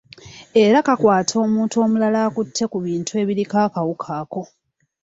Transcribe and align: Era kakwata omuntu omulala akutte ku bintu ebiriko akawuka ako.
Era 0.63 0.77
kakwata 0.87 1.33
omuntu 1.45 1.75
omulala 1.85 2.17
akutte 2.27 2.63
ku 2.71 2.77
bintu 2.85 3.11
ebiriko 3.21 3.55
akawuka 3.65 4.07
ako. 4.21 4.41